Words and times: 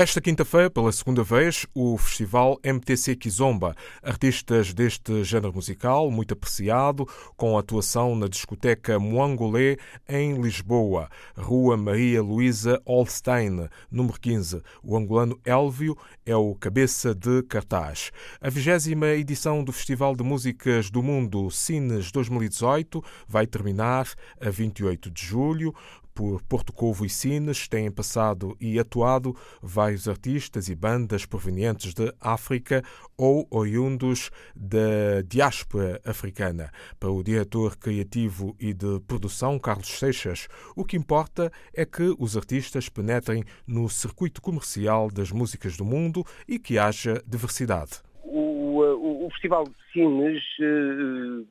Esta 0.00 0.18
quinta-feira, 0.18 0.70
pela 0.70 0.90
segunda 0.92 1.22
vez, 1.22 1.66
o 1.74 1.98
Festival 1.98 2.58
MTC 2.64 3.16
Kizomba. 3.16 3.76
Artistas 4.02 4.72
deste 4.72 5.22
género 5.24 5.52
musical, 5.52 6.10
muito 6.10 6.32
apreciado, 6.32 7.06
com 7.36 7.58
atuação 7.58 8.16
na 8.16 8.26
discoteca 8.26 8.98
Moangolé, 8.98 9.76
em 10.08 10.40
Lisboa. 10.40 11.10
Rua 11.36 11.76
Maria 11.76 12.22
Luísa 12.22 12.80
Olstein, 12.86 13.68
número 13.90 14.18
15. 14.18 14.62
O 14.82 14.96
angolano 14.96 15.38
Elvio 15.44 15.94
é 16.24 16.34
o 16.34 16.54
cabeça 16.54 17.14
de 17.14 17.42
cartaz. 17.42 18.10
A 18.40 18.48
vigésima 18.48 19.08
edição 19.08 19.62
do 19.62 19.70
Festival 19.70 20.16
de 20.16 20.24
Músicas 20.24 20.90
do 20.90 21.02
Mundo, 21.02 21.50
Cines 21.50 22.10
2018, 22.10 23.04
vai 23.28 23.46
terminar 23.46 24.08
a 24.40 24.48
28 24.48 25.10
de 25.10 25.26
julho 25.26 25.74
por 26.14 26.42
Porto 26.42 26.72
Covo 26.72 27.04
e 27.04 27.08
Sines 27.08 27.68
têm 27.68 27.90
passado 27.90 28.56
e 28.60 28.78
atuado 28.78 29.34
vários 29.62 30.08
artistas 30.08 30.68
e 30.68 30.74
bandas 30.74 31.24
provenientes 31.26 31.94
de 31.94 32.12
África 32.20 32.82
ou 33.16 33.46
oriundos 33.50 34.30
da 34.54 35.22
diáspora 35.26 36.00
africana. 36.04 36.70
Para 36.98 37.10
o 37.10 37.22
diretor 37.22 37.76
criativo 37.76 38.56
e 38.58 38.72
de 38.72 39.00
produção, 39.06 39.58
Carlos 39.58 39.98
Seixas, 39.98 40.48
o 40.76 40.84
que 40.84 40.96
importa 40.96 41.50
é 41.74 41.84
que 41.84 42.14
os 42.18 42.36
artistas 42.36 42.88
penetrem 42.88 43.44
no 43.66 43.88
circuito 43.88 44.40
comercial 44.40 45.10
das 45.10 45.30
músicas 45.30 45.76
do 45.76 45.84
mundo 45.84 46.24
e 46.48 46.58
que 46.58 46.78
haja 46.78 47.22
diversidade. 47.26 48.02
O, 48.22 48.80
o, 48.80 49.26
o 49.26 49.30
Festival 49.30 49.64
de 49.64 49.74
Sines, 49.92 50.42
eh, 50.60 51.44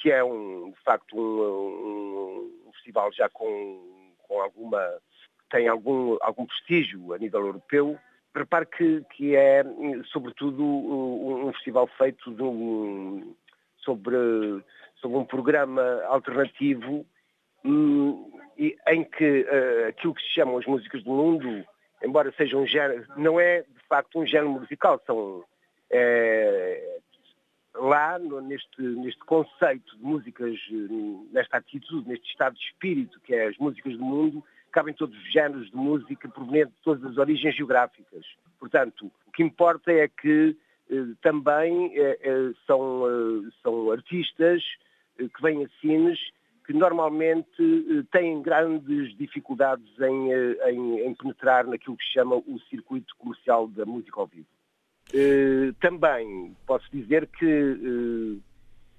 que 0.00 0.10
é 0.10 0.22
um, 0.22 0.70
de 0.70 0.82
facto 0.84 1.16
um, 1.16 1.20
um 1.20 2.17
festival 2.88 3.12
já 3.12 3.28
com, 3.28 4.14
com 4.26 4.40
alguma 4.40 4.98
tem 5.50 5.68
algum, 5.68 6.16
algum 6.20 6.46
prestígio 6.46 7.12
a 7.14 7.18
nível 7.18 7.40
europeu. 7.40 7.98
Repare 8.34 8.66
que, 8.66 9.02
que 9.16 9.34
é, 9.34 9.64
sobretudo, 10.12 10.62
um, 10.62 11.50
festival 11.54 11.86
feito 11.98 12.30
um, 12.30 13.34
sobre, 13.78 14.16
sobre 14.96 15.16
um 15.16 15.24
programa 15.24 16.02
alternativo 16.06 17.06
um, 17.64 18.30
em 18.58 19.04
que 19.04 19.40
uh, 19.42 19.88
aquilo 19.88 20.14
que 20.14 20.22
se 20.22 20.34
chamam 20.34 20.58
as 20.58 20.66
músicas 20.66 21.02
do 21.02 21.10
mundo, 21.10 21.64
embora 22.04 22.32
seja 22.36 22.56
um 22.56 22.66
género, 22.66 23.06
não 23.16 23.40
é 23.40 23.62
de 23.62 23.86
facto 23.88 24.20
um 24.20 24.26
género 24.26 24.50
musical, 24.50 25.00
são 25.06 25.42
é, 25.90 26.97
lá 27.78 28.18
no, 28.18 28.40
neste, 28.40 28.80
neste 28.82 29.20
conceito 29.20 29.96
de 29.96 30.02
músicas, 30.02 30.58
nesta 31.32 31.58
atitude, 31.58 32.08
neste 32.08 32.28
estado 32.28 32.54
de 32.54 32.64
espírito 32.64 33.20
que 33.20 33.34
é 33.34 33.48
as 33.48 33.56
músicas 33.58 33.96
do 33.96 34.04
mundo, 34.04 34.44
cabem 34.72 34.94
todos 34.94 35.16
os 35.16 35.32
géneros 35.32 35.70
de 35.70 35.76
música 35.76 36.28
provenientes 36.28 36.74
de 36.74 36.82
todas 36.82 37.04
as 37.04 37.16
origens 37.16 37.54
geográficas. 37.54 38.24
Portanto, 38.58 39.10
o 39.26 39.32
que 39.32 39.42
importa 39.42 39.92
é 39.92 40.08
que 40.08 40.56
eh, 40.90 41.14
também 41.22 41.92
eh, 41.96 42.18
eh 42.22 42.52
são, 42.66 43.06
eh, 43.06 43.50
são 43.62 43.90
artistas 43.90 44.62
eh, 45.18 45.28
que 45.28 45.42
vêm 45.42 45.64
a 45.64 45.68
cines 45.80 46.18
que 46.66 46.72
normalmente 46.72 47.62
eh, 47.62 48.04
têm 48.12 48.42
grandes 48.42 49.16
dificuldades 49.16 49.88
em, 50.00 50.32
em, 50.68 51.00
em 51.06 51.14
penetrar 51.14 51.66
naquilo 51.66 51.96
que 51.96 52.04
se 52.04 52.12
chama 52.12 52.36
o 52.36 52.58
circuito 52.68 53.14
comercial 53.16 53.68
da 53.68 53.86
música 53.86 54.20
ao 54.20 54.26
vivo. 54.26 54.46
Eh, 55.14 55.72
também 55.80 56.54
posso 56.66 56.86
dizer 56.92 57.26
que 57.28 58.42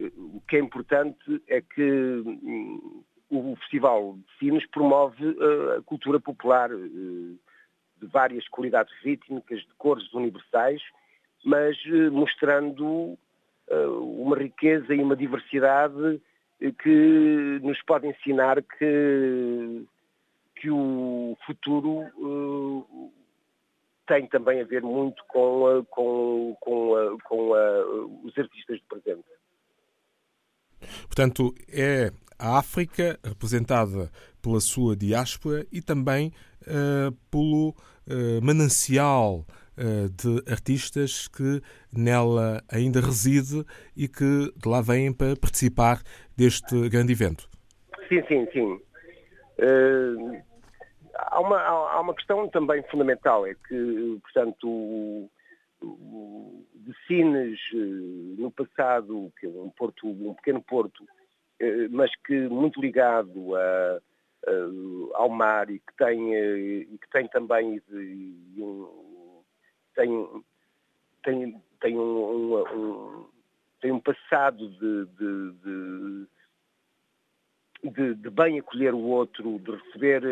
eh, 0.00 0.10
o 0.16 0.40
que 0.46 0.56
é 0.56 0.60
importante 0.60 1.42
é 1.48 1.62
que 1.62 1.82
hum, 1.82 3.02
o 3.30 3.56
Festival 3.56 4.16
de 4.16 4.38
Sines 4.38 4.66
promove 4.70 5.24
eh, 5.24 5.78
a 5.78 5.82
cultura 5.82 6.20
popular 6.20 6.68
de 6.68 7.38
várias 8.02 8.46
qualidades 8.48 8.92
rítmicas, 9.02 9.60
de 9.60 9.74
cores 9.78 10.12
universais, 10.12 10.82
mas 11.42 11.76
mostrando 12.12 13.16
uma 13.70 14.36
riqueza 14.36 14.94
e 14.94 15.02
uma 15.02 15.16
diversidade 15.16 16.20
que 16.82 17.60
nos 17.62 17.80
pode 17.82 18.06
ensinar 18.06 18.62
que, 18.62 19.86
que 20.56 20.70
o 20.70 21.36
futuro 21.46 22.04
tem 24.06 24.26
também 24.26 24.60
a 24.60 24.64
ver 24.64 24.82
muito 24.82 25.22
com, 25.28 25.84
com, 25.90 26.56
com, 26.60 27.18
com 27.24 27.50
os 28.24 28.36
artistas 28.38 28.80
do 28.80 28.86
presente. 28.86 29.24
Portanto, 31.06 31.54
é 31.72 32.10
a 32.38 32.58
África 32.58 33.18
representada 33.24 34.10
pela 34.42 34.60
sua 34.60 34.96
diáspora 34.96 35.66
e 35.72 35.80
também 35.80 36.32
uh, 36.62 37.12
pelo 37.30 37.70
uh, 37.70 38.42
manancial 38.42 39.46
uh, 39.78 40.08
de 40.10 40.50
artistas 40.50 41.28
que 41.28 41.62
nela 41.92 42.62
ainda 42.70 43.00
reside 43.00 43.64
e 43.96 44.06
que 44.08 44.52
de 44.56 44.68
lá 44.68 44.82
vêm 44.82 45.12
para 45.12 45.36
participar 45.36 46.02
deste 46.36 46.88
grande 46.88 47.12
evento. 47.12 47.48
Sim, 48.08 48.22
sim, 48.28 48.46
sim 48.52 48.80
há 51.26 51.40
uma, 51.40 51.58
há 51.60 52.00
uma 52.00 52.14
questão 52.14 52.48
também 52.48 52.82
fundamental, 52.84 53.46
é 53.46 53.54
que, 53.54 54.18
portanto, 54.22 55.30
de 56.74 56.94
Sines, 57.06 57.58
eh, 57.72 58.40
no 58.40 58.50
passado, 58.50 59.32
que 59.38 59.46
é 59.46 59.48
um, 59.48 59.70
porto, 59.70 60.06
um 60.06 60.34
pequeno 60.34 60.62
porto, 60.62 61.04
eh, 61.60 61.88
mas 61.90 62.10
que 62.24 62.48
muito 62.48 62.80
ligado 62.80 63.54
a, 63.54 64.00
a, 64.46 65.18
ao 65.18 65.28
mar 65.28 65.70
e 65.70 65.78
que 65.78 65.96
tem, 65.96 66.34
eh, 66.34 66.86
e 66.90 66.98
que 66.98 67.10
tem 67.10 67.28
também 67.28 67.80
um, 68.58 69.42
tem, 69.94 70.44
tem, 71.22 71.62
tem 71.80 71.98
um, 71.98 72.56
um, 72.56 73.26
tem 73.80 73.92
um 73.92 74.00
passado 74.00 74.68
de, 74.68 75.06
de, 75.06 75.52
de 75.62 76.28
de, 77.84 78.14
de, 78.14 78.30
bem 78.30 78.58
acolher 78.58 78.94
o 78.94 78.98
outro, 78.98 79.58
de 79.58 79.70
receber 79.70 80.22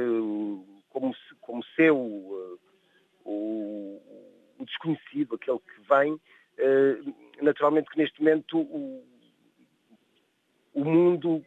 como, 0.92 1.14
como 1.40 1.64
seu 1.76 1.96
uh, 1.96 2.60
o, 3.24 4.00
o, 4.58 4.64
desconhecido, 4.64 5.34
aquele 5.34 5.58
que 5.58 5.88
vem, 5.88 6.12
uh, 6.12 7.42
naturalmente 7.42 7.90
que 7.90 7.98
neste 7.98 8.20
momento 8.20 8.58
o, 8.58 9.04
o 10.74 10.84
mundo 10.84 11.44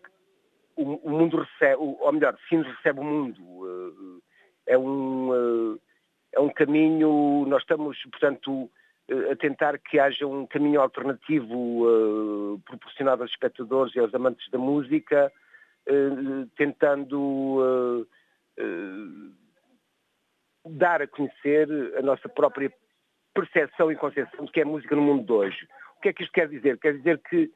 o, 0.76 0.84
o, 1.08 1.10
mundo 1.10 1.38
recebe, 1.38 1.78
ou 1.78 2.12
melhor, 2.12 2.38
Sines 2.50 2.68
recebe 2.68 3.00
o 3.00 3.04
mundo. 3.04 3.42
Uh, 3.42 4.22
é 4.68 4.78
um, 4.78 5.78
é 6.34 6.40
um 6.40 6.50
caminho, 6.50 7.46
nós 7.48 7.62
estamos, 7.62 8.02
portanto, 8.12 8.70
a 9.32 9.36
tentar 9.36 9.78
que 9.78 10.00
haja 10.00 10.26
um 10.26 10.48
caminho 10.48 10.82
alternativo 10.82 12.60
proporcionado 12.66 13.22
aos 13.22 13.30
espectadores 13.30 13.96
e 13.96 14.00
aos 14.00 14.12
amantes 14.16 14.50
da 14.50 14.58
música, 14.58 15.32
tentando 16.58 17.62
eh, 17.62 18.15
dar 20.66 21.02
a 21.02 21.08
conhecer 21.08 21.70
a 21.98 22.02
nossa 22.02 22.28
própria 22.28 22.72
percepção 23.34 23.92
e 23.92 23.96
concepção 23.96 24.46
do 24.46 24.52
que 24.52 24.62
é 24.62 24.66
música 24.66 24.96
no 24.96 25.02
mundo 25.02 25.26
de 25.26 25.32
hoje. 25.32 25.68
O 25.98 26.02
que 26.02 26.10
é 26.10 26.14
que 26.14 26.24
isto 26.24 26.34
quer 26.34 26.48
dizer? 26.48 26.80
Quer 26.80 26.98
dizer 26.98 27.22
que 27.30 27.52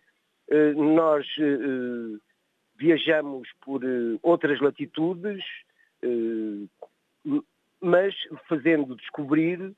uh, 0.52 0.84
nós 0.84 1.26
uh, 1.38 2.20
viajamos 2.76 3.50
por 3.62 3.82
outras 4.24 4.60
latitudes, 4.62 5.44
mas 7.82 8.16
fazendo 8.48 8.96
descobrir 8.96 9.76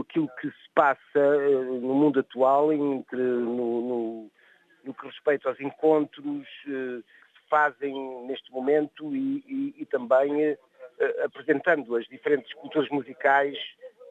aquilo 0.00 0.28
que 0.40 0.48
se 0.48 0.70
passa 0.74 1.00
no 1.64 1.94
mundo 1.94 2.20
atual, 2.20 2.72
entre, 2.72 3.18
no, 3.20 3.80
no, 3.80 4.30
no, 4.84 4.94
que 4.94 5.06
respeita 5.06 5.48
aos 5.48 5.60
encontros 5.60 6.46
fazem 7.50 7.92
neste 8.26 8.50
momento 8.52 9.14
e, 9.14 9.44
e, 9.46 9.82
e 9.82 9.86
também 9.86 10.52
uh, 10.52 10.56
apresentando 11.24 11.96
as 11.96 12.06
diferentes 12.06 12.54
culturas 12.54 12.88
musicais, 12.88 13.58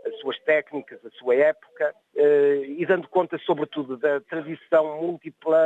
as 0.06 0.20
suas 0.20 0.38
técnicas, 0.42 1.04
a 1.06 1.10
sua 1.12 1.36
época 1.36 1.96
uh, 2.16 2.64
e 2.66 2.86
dando 2.86 3.08
conta, 3.08 3.38
sobretudo, 3.40 3.98
da 3.98 4.20
tradição 4.20 5.02
múltipla 5.02 5.58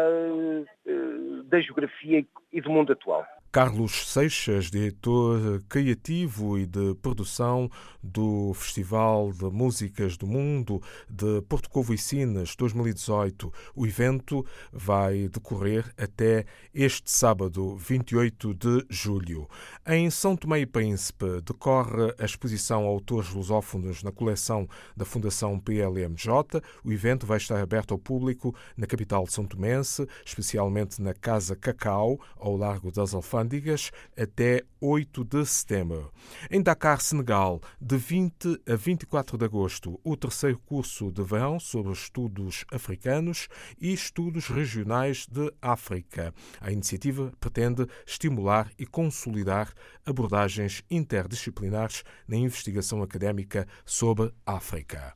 da 1.45 1.59
geografia 1.59 2.25
e 2.51 2.61
do 2.61 2.69
mundo 2.69 2.93
atual. 2.93 3.25
Carlos 3.53 4.11
Seixas, 4.11 4.71
diretor 4.71 5.61
criativo 5.69 6.57
e 6.57 6.65
de 6.65 6.95
produção 7.03 7.69
do 8.01 8.51
Festival 8.55 9.31
de 9.31 9.45
Músicas 9.45 10.17
do 10.17 10.25
Mundo 10.25 10.81
de 11.07 11.39
Porto 11.43 11.69
Covo 11.69 11.93
e 11.93 11.97
Sinas 11.99 12.55
2018. 12.55 13.53
O 13.75 13.85
evento 13.85 14.43
vai 14.71 15.29
decorrer 15.29 15.85
até 15.95 16.45
este 16.73 17.11
sábado, 17.11 17.75
28 17.75 18.55
de 18.55 18.85
julho. 18.89 19.47
Em 19.85 20.09
São 20.09 20.35
Tomé 20.35 20.61
e 20.61 20.65
Príncipe 20.65 21.39
decorre 21.45 22.11
a 22.17 22.25
exposição 22.25 22.85
Autores 22.85 23.29
Lusófonos 23.29 24.01
na 24.01 24.11
coleção 24.11 24.67
da 24.97 25.05
Fundação 25.05 25.59
PLMJ. 25.59 26.59
O 26.83 26.91
evento 26.91 27.27
vai 27.27 27.37
estar 27.37 27.61
aberto 27.61 27.91
ao 27.91 27.99
público 27.99 28.55
na 28.75 28.87
capital 28.87 29.25
de 29.25 29.33
São 29.33 29.45
Tomense, 29.45 30.07
especialmente 30.25 30.99
na 30.99 31.13
Casa 31.13 31.55
Cacau, 31.55 32.19
ao 32.35 32.57
Largo 32.57 32.91
das 32.91 33.13
Alfândegas 33.13 33.42
alfândegas 33.43 33.91
até 34.17 34.63
8 34.79 35.23
de 35.23 35.45
setembro. 35.45 36.11
Em 36.49 36.61
Dakar, 36.61 37.01
Senegal, 37.01 37.61
de 37.79 37.97
20 37.97 38.61
a 38.67 38.75
24 38.75 39.37
de 39.37 39.45
agosto, 39.45 39.99
o 40.03 40.15
terceiro 40.15 40.59
curso 40.59 41.11
de 41.11 41.21
verão 41.23 41.59
sobre 41.59 41.91
estudos 41.91 42.65
africanos 42.71 43.47
e 43.79 43.93
estudos 43.93 44.47
regionais 44.47 45.27
de 45.29 45.51
África. 45.61 46.33
A 46.59 46.71
iniciativa 46.71 47.31
pretende 47.39 47.85
estimular 48.05 48.71
e 48.79 48.85
consolidar 48.85 49.71
abordagens 50.05 50.83
interdisciplinares 50.89 52.03
na 52.27 52.37
investigação 52.37 53.03
académica 53.03 53.67
sobre 53.85 54.31
África. 54.45 55.13